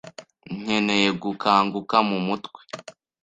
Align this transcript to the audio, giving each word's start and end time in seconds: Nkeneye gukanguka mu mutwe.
Nkeneye 0.59 1.09
gukanguka 1.23 1.97
mu 2.09 2.17
mutwe. 2.27 2.59